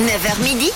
9h 0.00 0.42
midi, 0.42 0.72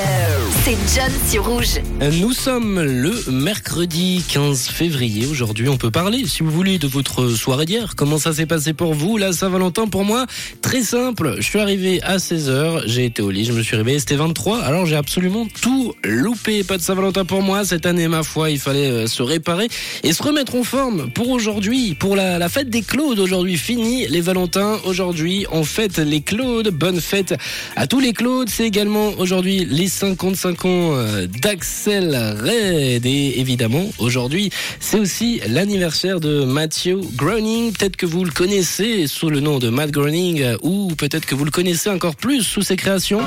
c'est 0.63 0.77
John 0.95 1.11
sur 1.29 1.45
Rouge. 1.45 1.81
Nous 2.21 2.33
sommes 2.33 2.81
le 2.81 3.13
mercredi 3.33 4.23
15 4.29 4.69
février. 4.69 5.27
Aujourd'hui, 5.27 5.69
on 5.69 5.77
peut 5.77 5.91
parler, 5.91 6.25
si 6.25 6.45
vous 6.45 6.53
voulez, 6.53 6.79
de 6.79 6.87
votre 6.87 7.27
soirée 7.31 7.65
d'hier. 7.65 7.95
Comment 7.97 8.19
ça 8.19 8.33
s'est 8.33 8.47
passé 8.47 8.75
pour 8.75 8.95
vous, 8.95 9.17
la 9.17 9.33
Saint-Valentin? 9.33 9.89
Pour 9.89 10.05
moi, 10.05 10.27
très 10.63 10.83
simple. 10.83 11.35
Je 11.39 11.43
suis 11.43 11.59
arrivé 11.59 12.01
à 12.03 12.19
16h, 12.19 12.83
j'ai 12.87 13.07
été 13.07 13.21
au 13.21 13.33
lit, 13.33 13.45
je 13.45 13.53
me 13.53 13.61
suis 13.61 13.75
réveillé, 13.75 13.99
c'était 13.99 14.15
23. 14.15 14.61
Alors 14.61 14.87
j'ai 14.87 14.95
absolument 14.95 15.49
tout 15.63 15.95
loupé. 16.05 16.63
Pas 16.63 16.77
de 16.77 16.83
Saint-Valentin 16.83 17.25
pour 17.25 17.43
moi. 17.43 17.65
Cette 17.65 17.87
année, 17.87 18.07
ma 18.07 18.23
foi, 18.23 18.51
il 18.51 18.61
fallait 18.61 18.89
euh, 18.89 19.07
se 19.09 19.25
réparer 19.25 19.67
et 20.05 20.13
se 20.13 20.23
remettre 20.23 20.55
en 20.55 20.63
forme 20.63 21.11
pour 21.11 21.31
aujourd'hui, 21.31 21.97
pour 21.97 22.15
la, 22.15 22.49
fête 22.49 22.71
des 22.71 22.83
Claudes 22.83 23.19
aujourd'hui. 23.19 23.57
Fini 23.57 24.07
les 24.07 24.21
Valentins. 24.21 24.79
Aujourd'hui, 24.85 25.45
on 25.51 25.65
fête 25.65 25.99
les 25.99 26.21
Claudes. 26.21 26.69
Bonne 26.69 27.01
fête 27.01 27.35
à 27.75 27.89
tous 27.89 27.99
les 27.99 28.13
Claudes. 28.13 28.49
C'est 28.49 28.65
également 28.65 29.08
aujourd'hui 29.19 29.65
les 29.65 29.89
55 29.89 30.65
ans 30.65 30.95
euh, 30.95 31.27
d'Axel 31.27 32.15
Red 32.15 33.07
et 33.07 33.41
évidemment 33.41 33.91
aujourd'hui 33.99 34.51
c'est 34.81 34.99
aussi 34.99 35.41
l'anniversaire 35.49 36.21
de 36.21 36.45
Matthew 36.45 37.01
Groening. 37.17 37.73
Peut-être 37.73 37.97
que 37.97 38.07
vous 38.07 38.25
le 38.25 38.31
connaissez 38.31 39.07
sous 39.07 39.31
le 39.31 39.41
nom 39.41 39.59
de 39.59 39.69
Matt 39.69 39.91
Groening 39.91 40.43
euh, 40.43 40.57
ou 40.63 40.93
peut-être 40.97 41.27
que 41.27 41.35
vous 41.35 41.45
le 41.45 41.51
connaissez 41.51 41.91
encore 41.91 42.17
plus 42.17 42.43
sous 42.43 42.63
ses 42.63 42.77
créations. 42.77 43.21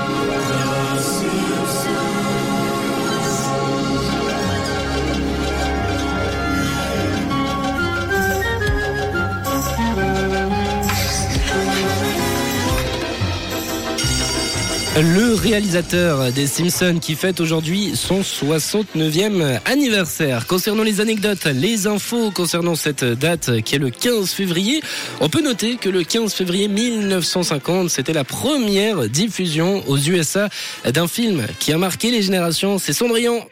Le 14.97 15.35
réalisateur 15.35 16.33
des 16.33 16.47
Simpsons 16.47 16.99
qui 16.99 17.15
fête 17.15 17.39
aujourd'hui 17.39 17.95
son 17.95 18.19
69e 18.19 19.61
anniversaire. 19.63 20.47
Concernant 20.47 20.83
les 20.83 20.99
anecdotes, 20.99 21.45
les 21.45 21.87
infos 21.87 22.29
concernant 22.31 22.75
cette 22.75 23.05
date 23.05 23.61
qui 23.61 23.75
est 23.75 23.79
le 23.79 23.89
15 23.89 24.31
février, 24.31 24.81
on 25.21 25.29
peut 25.29 25.41
noter 25.41 25.77
que 25.77 25.87
le 25.87 26.03
15 26.03 26.33
février 26.33 26.67
1950, 26.67 27.89
c'était 27.89 28.11
la 28.11 28.25
première 28.25 29.07
diffusion 29.07 29.81
aux 29.87 29.97
USA 29.97 30.49
d'un 30.85 31.07
film 31.07 31.47
qui 31.59 31.71
a 31.71 31.77
marqué 31.77 32.11
les 32.11 32.21
générations. 32.21 32.77
C'est 32.77 32.93
Cendrillon. 32.93 33.45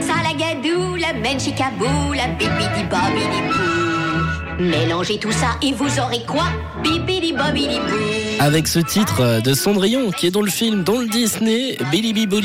Salagadou. 0.00 0.96
Mélangez 4.58 5.18
tout 5.18 5.32
ça 5.32 5.56
et 5.62 5.72
vous 5.72 6.00
aurez 6.00 6.24
quoi? 6.26 6.44
Bibidi 6.82 7.34
avec 8.40 8.66
ce 8.68 8.80
titre 8.80 9.40
de 9.42 9.54
Cendrillon 9.54 10.10
qui 10.10 10.26
est 10.26 10.30
dans 10.30 10.42
le 10.42 10.50
film, 10.50 10.82
dans 10.82 10.98
le 10.98 11.06
Disney, 11.06 11.78
Billy 11.90 12.12
Bibou 12.12 12.40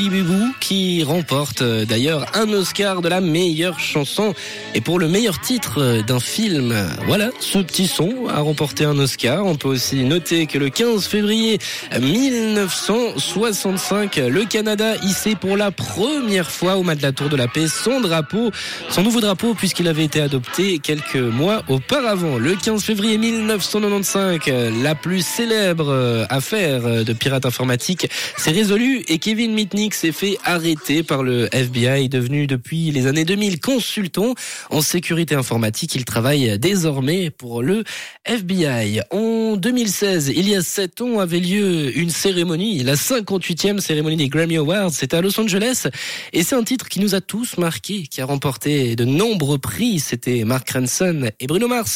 qui 0.60 1.02
remporte 1.02 1.62
euh, 1.62 1.84
d'ailleurs 1.84 2.26
un 2.34 2.48
Oscar 2.52 3.02
de 3.02 3.08
la 3.08 3.20
meilleure 3.20 3.78
chanson 3.78 4.34
et 4.74 4.80
pour 4.80 4.98
le 4.98 5.08
meilleur 5.08 5.40
titre 5.40 6.02
d'un 6.06 6.20
film. 6.20 6.74
Voilà, 7.06 7.30
ce 7.40 7.58
petit 7.58 7.86
son 7.86 8.28
a 8.28 8.40
remporté 8.40 8.84
un 8.84 8.98
Oscar. 8.98 9.44
On 9.44 9.56
peut 9.56 9.68
aussi 9.68 10.04
noter 10.04 10.46
que 10.46 10.58
le 10.58 10.70
15 10.70 11.06
février 11.06 11.58
1965, 12.00 14.16
le 14.16 14.44
Canada 14.44 14.94
hissait 15.02 15.34
pour 15.34 15.56
la 15.56 15.70
première 15.70 16.50
fois 16.50 16.76
au 16.76 16.82
mat 16.82 16.94
de 16.94 17.02
la 17.02 17.12
Tour 17.12 17.28
de 17.28 17.36
la 17.36 17.48
Paix 17.48 17.68
son 17.68 18.00
drapeau, 18.00 18.50
son 18.88 19.02
nouveau 19.02 19.20
drapeau 19.20 19.54
puisqu'il 19.54 19.88
avait 19.88 20.04
été 20.04 20.20
adopté 20.20 20.78
quelques 20.78 21.16
mois 21.16 21.62
auparavant. 21.68 22.09
Le 22.12 22.56
15 22.56 22.82
février 22.82 23.18
1995, 23.18 24.40
la 24.82 24.96
plus 24.96 25.24
célèbre 25.24 25.90
euh, 25.90 26.24
affaire 26.28 26.84
euh, 26.84 27.04
de 27.04 27.12
pirate 27.12 27.46
informatique 27.46 28.08
s'est 28.36 28.50
résolue 28.50 29.04
et 29.06 29.18
Kevin 29.18 29.52
Mitnick 29.52 29.94
s'est 29.94 30.10
fait 30.10 30.36
arrêter 30.44 31.04
par 31.04 31.22
le 31.22 31.48
FBI, 31.54 32.08
devenu 32.08 32.48
depuis 32.48 32.90
les 32.90 33.06
années 33.06 33.24
2000 33.24 33.60
consultant 33.60 34.34
en 34.70 34.80
sécurité 34.80 35.36
informatique. 35.36 35.94
Il 35.94 36.04
travaille 36.04 36.58
désormais 36.58 37.30
pour 37.30 37.62
le 37.62 37.84
FBI. 38.24 39.02
En 39.12 39.54
2016, 39.54 40.32
il 40.34 40.48
y 40.48 40.56
a 40.56 40.62
7 40.62 41.02
ans, 41.02 41.20
avait 41.20 41.38
lieu 41.38 41.96
une 41.96 42.10
cérémonie, 42.10 42.82
la 42.82 42.94
58e 42.94 43.78
cérémonie 43.78 44.16
des 44.16 44.28
Grammy 44.28 44.56
Awards. 44.56 44.90
C'était 44.90 45.16
à 45.16 45.20
Los 45.20 45.38
Angeles 45.38 45.86
et 46.32 46.42
c'est 46.42 46.56
un 46.56 46.64
titre 46.64 46.88
qui 46.88 46.98
nous 46.98 47.14
a 47.14 47.20
tous 47.20 47.56
marqués, 47.56 48.08
qui 48.10 48.20
a 48.20 48.24
remporté 48.24 48.96
de 48.96 49.04
nombreux 49.04 49.58
prix. 49.58 50.00
C'était 50.00 50.42
Mark 50.42 50.68
Ranson 50.70 51.30
et 51.38 51.46
Bruno 51.46 51.68
Mars. 51.68 51.89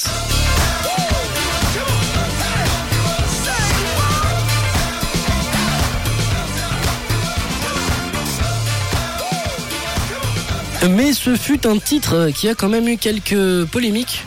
Mais 10.90 11.12
ce 11.12 11.34
fut 11.34 11.66
un 11.66 11.78
titre 11.78 12.30
qui 12.34 12.48
a 12.48 12.54
quand 12.54 12.68
même 12.68 12.86
eu 12.88 12.98
quelques 12.98 13.64
polémiques 13.66 14.24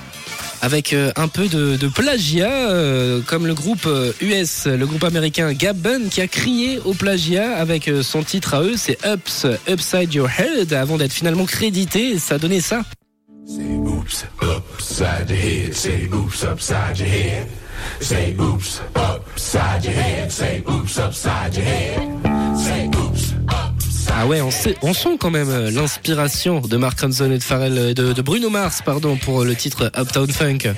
avec 0.62 0.94
euh, 0.94 1.12
un 1.16 1.28
peu 1.28 1.48
de, 1.48 1.88
plagiat, 1.88 2.50
euh, 2.50 3.22
comme 3.26 3.46
le 3.46 3.54
groupe 3.54 3.86
euh, 3.86 4.12
US, 4.22 4.66
le 4.66 4.86
groupe 4.86 5.04
américain 5.04 5.54
Gabon, 5.54 6.10
qui 6.10 6.22
a 6.22 6.28
crié 6.28 6.80
au 6.86 6.94
plagiat 6.94 7.56
avec 7.58 7.88
euh, 7.88 8.02
son 8.02 8.24
titre 8.24 8.56
à 8.56 8.64
eux, 8.64 8.76
c'est 8.76 8.98
Ups, 9.06 9.46
Upside 9.70 10.14
Your 10.14 10.30
Head, 10.30 10.74
avant 10.74 10.98
d'être 10.98 11.14
finalement 11.14 11.46
crédité, 11.46 12.18
ça 12.18 12.38
donnait 12.38 12.62
ça. 12.62 12.84
Say 14.09 14.28
oops, 14.44 14.81
upside 14.81 15.29
your 15.29 15.38
head. 15.38 15.75
Say 15.75 16.07
oops, 16.13 16.44
upside 16.44 17.00
your 17.00 17.07
head. 17.07 17.47
Say 18.00 18.35
oops, 18.40 18.81
upside 18.95 19.84
your 19.84 19.94
head. 19.94 20.31
Say 20.31 20.63
oops, 20.69 20.97
upside 21.00 21.56
your 21.56 21.66
head. 21.66 22.57
Say 22.57 22.88
oops, 22.88 23.34
upside 23.50 24.13
Ah 24.13 24.25
ouais, 24.25 24.41
on, 24.41 24.50
sait, 24.50 24.75
on 24.81 24.94
sent 24.94 25.18
quand 25.19 25.29
même 25.29 25.50
euh, 25.50 25.69
l'inspiration 25.72 26.62
de 26.62 26.78
Mark 26.78 27.00
Ronson 27.00 27.31
et 27.31 27.38
de 27.38 27.44
Pharrell, 27.44 27.78
euh, 27.78 27.94
de, 27.94 28.13
de 28.13 28.22
Bruno 28.22 28.50
Mars, 28.50 28.81
pardon, 28.84 29.18
pour 29.18 29.44
le 29.44 29.56
titre 29.56 29.91
Uptown 29.97 30.31
Funk. 30.31 30.74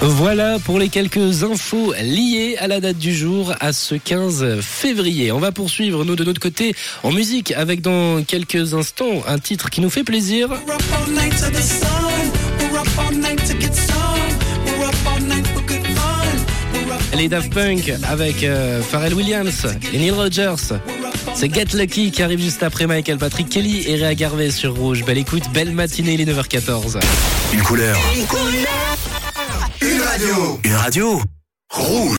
Voilà 0.00 0.58
pour 0.58 0.78
les 0.78 0.88
quelques 0.88 1.44
infos 1.44 1.94
liées 2.00 2.56
à 2.58 2.66
la 2.66 2.80
date 2.80 2.98
du 2.98 3.14
jour, 3.14 3.54
à 3.60 3.72
ce 3.72 3.94
15 3.94 4.60
février. 4.60 5.32
On 5.32 5.38
va 5.38 5.52
poursuivre, 5.52 6.04
nous, 6.04 6.16
de 6.16 6.24
notre 6.24 6.40
côté, 6.40 6.74
en 7.02 7.12
musique, 7.12 7.52
avec 7.52 7.80
dans 7.80 8.22
quelques 8.22 8.74
instants 8.74 9.22
un 9.26 9.38
titre 9.38 9.70
qui 9.70 9.80
nous 9.80 9.90
fait 9.90 10.04
plaisir. 10.04 10.48
Les 17.16 17.28
Daft 17.28 17.52
Punk 17.52 17.92
avec 18.08 18.42
euh, 18.42 18.82
Pharrell 18.82 19.14
Williams 19.14 19.66
et 19.92 19.98
Neil 19.98 20.10
Rogers. 20.10 20.74
C'est 21.34 21.52
Get 21.52 21.76
Lucky 21.76 22.10
qui 22.10 22.22
arrive 22.22 22.40
juste 22.40 22.62
après 22.62 22.86
Michael 22.86 23.18
Patrick 23.18 23.48
Kelly 23.48 23.88
et 23.88 23.96
Réa 23.96 24.14
Garvey 24.14 24.50
sur 24.50 24.74
Rouge. 24.74 25.04
Belle 25.04 25.18
écoute, 25.18 25.44
belle 25.52 25.70
matinée, 25.70 26.14
il 26.14 26.20
est 26.20 26.32
9h14. 26.32 27.00
Une 27.52 27.62
couleur. 27.62 27.96
Une 28.16 28.26
radio. 30.14 30.60
Une 30.62 30.74
radio. 30.74 31.20
Rouge. 31.70 32.12